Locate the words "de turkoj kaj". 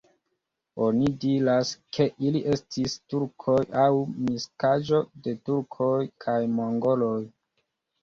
5.29-6.41